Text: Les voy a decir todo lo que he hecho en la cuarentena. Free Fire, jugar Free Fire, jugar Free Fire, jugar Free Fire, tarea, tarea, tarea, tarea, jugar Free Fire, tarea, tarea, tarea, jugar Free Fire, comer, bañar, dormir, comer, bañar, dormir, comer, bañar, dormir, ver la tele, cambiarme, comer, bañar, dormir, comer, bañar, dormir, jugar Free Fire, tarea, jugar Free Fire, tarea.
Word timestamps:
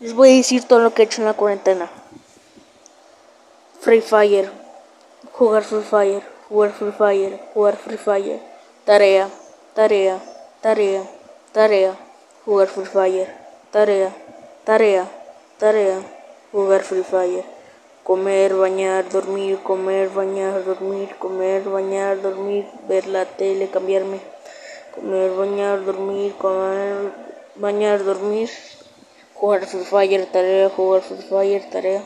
Les 0.00 0.12
voy 0.12 0.32
a 0.32 0.36
decir 0.36 0.64
todo 0.64 0.80
lo 0.80 0.92
que 0.92 1.02
he 1.02 1.04
hecho 1.04 1.20
en 1.22 1.26
la 1.26 1.34
cuarentena. 1.34 1.88
Free 3.80 4.00
Fire, 4.00 4.50
jugar 5.30 5.62
Free 5.62 5.84
Fire, 5.84 6.22
jugar 6.48 6.72
Free 6.72 6.90
Fire, 6.90 7.40
jugar 7.54 7.76
Free 7.76 7.96
Fire, 7.96 8.40
tarea, 8.84 9.28
tarea, 9.72 10.20
tarea, 10.60 11.02
tarea, 11.52 11.96
jugar 12.44 12.66
Free 12.66 12.86
Fire, 12.86 13.32
tarea, 13.70 14.12
tarea, 14.64 15.08
tarea, 15.58 16.00
jugar 16.50 16.82
Free 16.82 17.04
Fire, 17.04 17.44
comer, 18.02 18.52
bañar, 18.52 19.08
dormir, 19.08 19.60
comer, 19.62 20.08
bañar, 20.08 20.64
dormir, 20.64 21.14
comer, 21.20 21.62
bañar, 21.62 22.20
dormir, 22.20 22.66
ver 22.88 23.06
la 23.06 23.26
tele, 23.26 23.70
cambiarme, 23.70 24.20
comer, 24.92 25.30
bañar, 25.30 25.84
dormir, 25.84 26.34
comer, 26.36 27.12
bañar, 27.54 28.02
dormir, 28.02 28.50
jugar 29.44 29.66
Free 29.66 29.84
Fire, 29.84 30.26
tarea, 30.26 30.70
jugar 30.70 31.02
Free 31.02 31.22
Fire, 31.28 31.60
tarea. 31.70 32.02